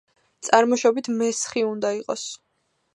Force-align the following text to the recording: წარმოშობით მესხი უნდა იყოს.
წარმოშობით 0.47 1.11
მესხი 1.21 1.67
უნდა 1.71 1.95
იყოს. 2.03 2.29